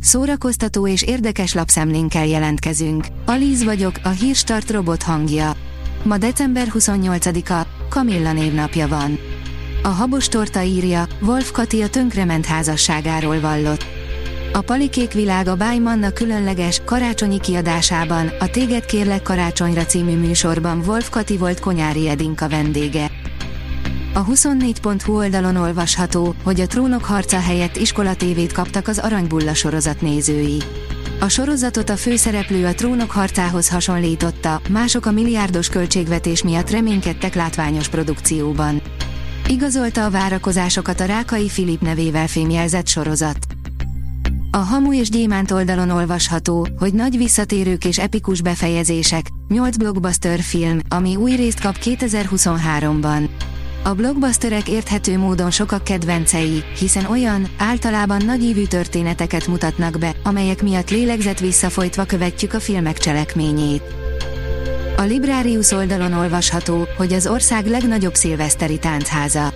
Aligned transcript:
Szórakoztató 0.00 0.86
és 0.86 1.02
érdekes 1.02 1.54
lapszemlénkkel 1.54 2.26
jelentkezünk. 2.26 3.04
Alíz 3.26 3.64
vagyok, 3.64 3.94
a 4.02 4.08
hírstart 4.08 4.70
robot 4.70 5.02
hangja. 5.02 5.52
Ma 6.02 6.18
december 6.18 6.66
28-a, 6.74 7.66
Kamilla 7.88 8.32
névnapja 8.32 8.88
van. 8.88 9.18
A 9.82 9.88
habos 9.88 10.28
torta 10.28 10.62
írja, 10.62 11.06
Wolf 11.20 11.50
Kati 11.50 11.82
a 11.82 11.88
tönkrement 11.88 12.46
házasságáról 12.46 13.40
vallott. 13.40 13.84
A 14.52 14.60
Palikék 14.60 15.12
világa 15.12 15.56
Manna 15.56 16.10
különleges, 16.10 16.80
karácsonyi 16.84 17.40
kiadásában, 17.40 18.26
a 18.38 18.46
Téged 18.46 18.84
kérlek 18.84 19.22
karácsonyra 19.22 19.84
című 19.84 20.16
műsorban 20.16 20.82
Wolf 20.86 21.10
Kati 21.10 21.36
volt 21.36 21.60
Konyári 21.60 22.08
Edinka 22.08 22.48
vendége. 22.48 23.19
A 24.12 24.24
24.hu 24.24 25.16
oldalon 25.16 25.56
olvasható, 25.56 26.34
hogy 26.42 26.60
a 26.60 26.66
trónok 26.66 27.04
harca 27.04 27.40
helyett 27.40 27.76
iskolatévét 27.76 28.52
kaptak 28.52 28.88
az 28.88 28.98
Aranybulla 28.98 29.54
sorozat 29.54 30.00
nézői. 30.00 30.62
A 31.20 31.28
sorozatot 31.28 31.90
a 31.90 31.96
főszereplő 31.96 32.66
a 32.66 32.74
trónok 32.74 33.10
harcához 33.10 33.68
hasonlította, 33.68 34.60
mások 34.68 35.06
a 35.06 35.10
milliárdos 35.10 35.68
költségvetés 35.68 36.42
miatt 36.42 36.70
reménykedtek 36.70 37.34
látványos 37.34 37.88
produkcióban. 37.88 38.82
Igazolta 39.48 40.04
a 40.04 40.10
várakozásokat 40.10 41.00
a 41.00 41.04
Rákai 41.04 41.48
Filip 41.48 41.80
nevével 41.80 42.26
fémjelzett 42.26 42.86
sorozat. 42.86 43.38
A 44.50 44.56
Hamu 44.56 44.94
és 44.94 45.08
Gyémánt 45.10 45.50
oldalon 45.50 45.90
olvasható, 45.90 46.68
hogy 46.78 46.92
nagy 46.92 47.16
visszatérők 47.16 47.84
és 47.84 47.98
epikus 47.98 48.42
befejezések, 48.42 49.26
8 49.48 49.76
blockbuster 49.76 50.40
film, 50.40 50.78
ami 50.88 51.16
új 51.16 51.34
részt 51.34 51.60
kap 51.60 51.76
2023-ban. 51.82 53.28
A 53.82 53.94
blockbusterek 53.94 54.68
érthető 54.68 55.18
módon 55.18 55.50
sokak 55.50 55.84
kedvencei, 55.84 56.64
hiszen 56.78 57.04
olyan, 57.04 57.48
általában 57.58 58.24
nagyívű 58.24 58.64
történeteket 58.64 59.46
mutatnak 59.46 59.98
be, 59.98 60.12
amelyek 60.22 60.62
miatt 60.62 60.90
lélegzett 60.90 61.38
visszafolytva 61.38 62.04
követjük 62.04 62.52
a 62.52 62.60
filmek 62.60 62.98
cselekményét. 62.98 63.82
A 64.96 65.02
Librarius 65.02 65.70
oldalon 65.70 66.12
olvasható, 66.12 66.86
hogy 66.96 67.12
az 67.12 67.26
ország 67.26 67.66
legnagyobb 67.66 68.14
szilveszteri 68.14 68.78
táncháza. 68.78 69.52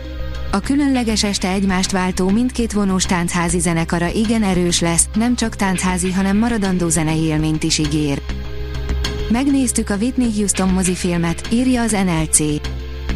A 0.52 0.60
különleges 0.60 1.24
este 1.24 1.48
egymást 1.48 1.90
váltó 1.90 2.28
mindkét 2.28 2.72
vonós 2.72 3.04
tánchazi 3.04 3.58
zenekara 3.58 4.08
igen 4.08 4.42
erős 4.42 4.80
lesz, 4.80 5.08
nem 5.14 5.36
csak 5.36 5.56
tánchazi, 5.56 6.12
hanem 6.12 6.36
maradandó 6.36 6.88
zenei 6.88 7.20
élményt 7.20 7.62
is 7.62 7.78
ígér. 7.78 8.22
Megnéztük 9.28 9.90
a 9.90 9.96
Whitney 9.96 10.32
Houston 10.36 10.68
mozifilmet, 10.68 11.48
írja 11.50 11.82
az 11.82 11.90
NLC. 11.90 12.38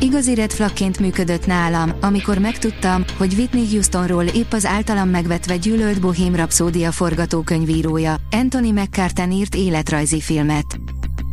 Igazi 0.00 0.34
red 0.34 0.52
flagként 0.52 0.98
működött 0.98 1.46
nálam, 1.46 1.92
amikor 2.00 2.38
megtudtam, 2.38 3.04
hogy 3.16 3.34
Whitney 3.34 3.68
Houstonról 3.70 4.24
épp 4.24 4.52
az 4.52 4.66
általam 4.66 5.08
megvetve 5.08 5.56
gyűlölt 5.56 6.00
Bohém 6.00 6.34
Rhapsódia 6.34 6.92
forgatókönyvírója, 6.92 8.16
Anthony 8.30 8.72
McCartan 8.72 9.30
írt 9.30 9.54
életrajzi 9.54 10.20
filmet. 10.20 10.80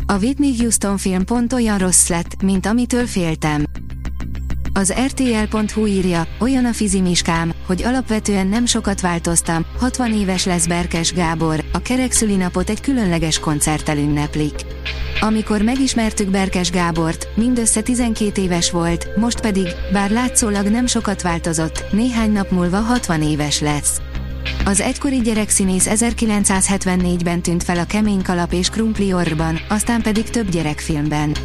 A 0.06 0.18
Whitney 0.18 0.58
Houston 0.58 0.98
film 0.98 1.26
pont 1.26 1.54
olyan 1.54 1.78
rossz 1.78 2.08
lett, 2.08 2.42
mint 2.42 2.66
amitől 2.66 3.06
féltem. 3.06 3.64
Az 4.78 4.94
RTL.hu 5.06 5.86
írja, 5.86 6.28
olyan 6.40 6.66
a 6.66 6.74
fizimiskám, 6.74 7.54
hogy 7.68 7.84
alapvetően 7.84 8.48
nem 8.48 8.66
sokat 8.66 9.02
változtam, 9.02 9.66
60 9.78 10.14
éves 10.14 10.46
lesz 10.46 10.68
Berkes 10.68 11.14
Gábor, 11.14 11.64
a 11.74 11.80
kerekszülinapot 11.80 12.70
egy 12.70 12.82
különleges 12.82 13.40
koncerttel 13.40 13.98
ünneplik. 13.98 14.54
Amikor 15.20 15.62
megismertük 15.62 16.30
Berkes 16.30 16.70
Gábort, 16.70 17.28
mindössze 17.36 17.82
12 17.82 18.42
éves 18.42 18.72
volt, 18.72 19.16
most 19.16 19.42
pedig, 19.42 19.68
bár 19.92 20.12
látszólag 20.12 20.68
nem 20.68 20.86
sokat 20.86 21.22
változott, 21.22 21.84
néhány 21.92 22.32
nap 22.32 22.52
múlva 22.52 22.80
60 22.80 23.22
éves 23.22 23.60
lesz. 23.60 24.02
Az 24.66 24.82
egykori 24.82 25.22
gyerekszínész 25.22 25.88
1974-ben 25.90 27.42
tűnt 27.42 27.64
fel 27.64 27.78
a 27.78 27.86
Kemény 27.86 28.22
kalap 28.22 28.54
és 28.54 28.70
Krumpli 28.70 29.14
orrban, 29.14 29.60
aztán 29.70 30.02
pedig 30.02 30.30
több 30.30 30.50
gyerekfilmben. 30.50 31.36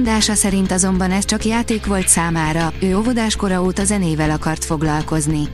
Elmondása 0.00 0.34
szerint 0.34 0.72
azonban 0.72 1.10
ez 1.10 1.24
csak 1.24 1.44
játék 1.44 1.86
volt 1.86 2.08
számára, 2.08 2.72
ő 2.82 2.96
óvodáskora 2.96 3.62
óta 3.62 3.84
zenével 3.84 4.30
akart 4.30 4.64
foglalkozni. 4.64 5.48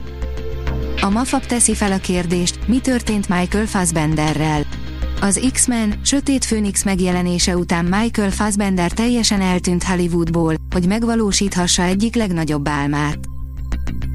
A 1.01 1.09
Mafab 1.09 1.45
teszi 1.45 1.75
fel 1.75 1.91
a 1.91 1.97
kérdést, 1.97 2.67
mi 2.67 2.79
történt 2.79 3.29
Michael 3.29 3.65
Fassbenderrel. 3.65 4.65
Az 5.21 5.49
X-Men, 5.53 5.93
Sötét 6.03 6.45
Főnix 6.45 6.83
megjelenése 6.83 7.57
után 7.57 7.85
Michael 7.85 8.31
Fassbender 8.31 8.91
teljesen 8.91 9.41
eltűnt 9.41 9.83
Hollywoodból, 9.83 10.55
hogy 10.73 10.87
megvalósíthassa 10.87 11.83
egyik 11.83 12.15
legnagyobb 12.15 12.67
álmát. 12.67 13.19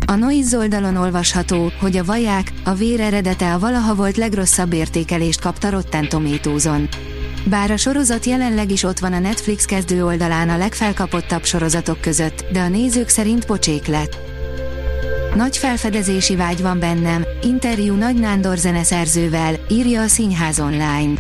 A 0.07 0.15
Noise 0.15 0.57
oldalon 0.57 0.97
olvasható, 0.97 1.73
hogy 1.81 1.97
a 1.97 2.05
vaják, 2.05 2.53
a 2.65 2.75
vér 2.75 3.01
eredete 3.01 3.55
a 3.55 3.59
valaha 3.59 3.95
volt 3.95 4.17
legrosszabb 4.17 4.73
értékelést 4.73 5.41
kapta 5.41 5.71
Rotten 5.71 6.09
Tomatoes-on. 6.09 6.89
Bár 7.45 7.71
a 7.71 7.77
sorozat 7.77 8.25
jelenleg 8.25 8.71
is 8.71 8.83
ott 8.83 8.99
van 8.99 9.13
a 9.13 9.19
Netflix 9.19 9.65
kezdő 9.65 10.05
oldalán 10.05 10.49
a 10.49 10.57
legfelkapottabb 10.57 11.45
sorozatok 11.45 12.01
között, 12.01 12.45
de 12.53 12.61
a 12.61 12.69
nézők 12.69 13.09
szerint 13.09 13.45
pocsék 13.45 13.87
lett. 13.87 14.17
Nagy 15.35 15.57
felfedezési 15.57 16.37
vágy 16.37 16.63
van 16.63 16.79
bennem, 16.79 17.25
interjú 17.43 17.95
Nagy 17.95 18.17
Nándor 18.17 18.57
zeneszerzővel, 18.57 19.55
írja 19.69 20.03
a 20.03 20.07
Színház 20.07 20.61
online. 20.61 21.13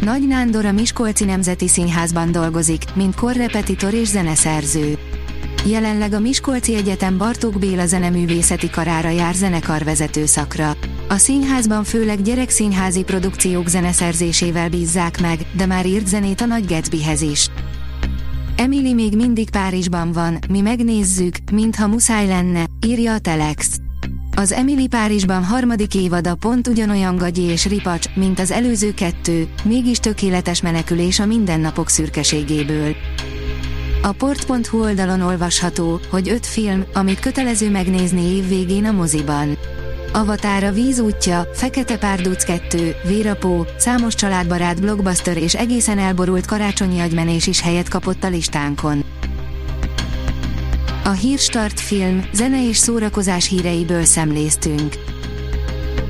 Nagy 0.00 0.26
Nándor 0.26 0.64
a 0.64 0.72
Miskolci 0.72 1.24
Nemzeti 1.24 1.68
Színházban 1.68 2.32
dolgozik, 2.32 2.82
mint 2.94 3.14
korrepetitor 3.14 3.94
és 3.94 4.08
zeneszerző. 4.08 4.98
Jelenleg 5.66 6.12
a 6.12 6.20
Miskolci 6.20 6.74
Egyetem 6.74 7.18
Bartók 7.18 7.58
Béla 7.58 7.86
zeneművészeti 7.86 8.70
karára 8.70 9.08
jár 9.08 9.34
zenekarvezető 9.34 10.26
szakra. 10.26 10.76
A 11.10 11.16
színházban 11.16 11.84
főleg 11.84 12.22
gyerekszínházi 12.22 13.02
produkciók 13.02 13.68
zeneszerzésével 13.68 14.68
bízzák 14.68 15.20
meg, 15.20 15.38
de 15.56 15.66
már 15.66 15.86
írt 15.86 16.06
zenét 16.06 16.40
a 16.40 16.46
Nagy 16.46 16.66
Gatsbyhez 16.66 17.22
is. 17.22 17.50
Emily 18.56 18.92
még 18.92 19.16
mindig 19.16 19.50
Párizsban 19.50 20.12
van, 20.12 20.38
mi 20.48 20.60
megnézzük, 20.60 21.36
mintha 21.52 21.86
muszáj 21.86 22.26
lenne, 22.26 22.64
írja 22.86 23.12
a 23.12 23.18
Telex. 23.18 23.78
Az 24.36 24.52
Emily 24.52 24.86
Párizsban 24.86 25.44
harmadik 25.44 25.94
évada 25.94 26.34
pont 26.34 26.68
ugyanolyan 26.68 27.16
gagyi 27.16 27.42
és 27.42 27.66
ripacs, 27.66 28.14
mint 28.14 28.38
az 28.38 28.50
előző 28.50 28.94
kettő, 28.94 29.48
mégis 29.64 29.98
tökéletes 29.98 30.62
menekülés 30.62 31.18
a 31.18 31.26
mindennapok 31.26 31.88
szürkeségéből. 31.88 32.96
A 34.02 34.12
port.hu 34.12 34.80
oldalon 34.80 35.20
olvasható, 35.20 36.00
hogy 36.10 36.28
öt 36.28 36.46
film, 36.46 36.84
amit 36.92 37.20
kötelező 37.20 37.70
megnézni 37.70 38.22
év 38.36 38.48
végén 38.48 38.84
a 38.84 38.92
moziban. 38.92 39.58
Avatar 40.12 40.64
a 40.64 40.72
víz 40.72 41.00
útja, 41.00 41.48
Fekete 41.54 41.98
Párduc 41.98 42.44
2, 42.44 42.94
Vérapó, 43.04 43.66
számos 43.76 44.14
családbarát 44.14 44.80
blockbuster 44.80 45.36
és 45.36 45.54
egészen 45.54 45.98
elborult 45.98 46.46
karácsonyi 46.46 47.00
agymenés 47.00 47.46
is 47.46 47.60
helyet 47.60 47.88
kapott 47.88 48.24
a 48.24 48.28
listánkon. 48.28 49.04
A 51.04 51.10
Hírstart 51.10 51.80
film, 51.80 52.24
zene 52.32 52.68
és 52.68 52.76
szórakozás 52.76 53.48
híreiből 53.48 54.04
szemléztünk. 54.04 54.94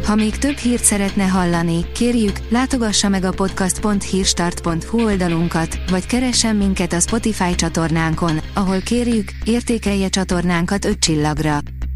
Ha 0.06 0.14
még 0.14 0.38
több 0.38 0.56
hírt 0.56 0.84
szeretne 0.84 1.24
hallani, 1.24 1.84
kérjük, 1.92 2.38
látogassa 2.48 3.08
meg 3.08 3.24
a 3.24 3.30
podcast.hírstart.hu 3.30 5.04
oldalunkat, 5.04 5.78
vagy 5.90 6.06
keressen 6.06 6.56
minket 6.56 6.92
a 6.92 7.00
Spotify 7.00 7.54
csatornánkon, 7.54 8.40
ahol 8.54 8.80
kérjük, 8.80 9.30
értékelje 9.44 10.08
csatornánkat 10.08 10.84
5 10.84 10.98
csillagra. 10.98 11.58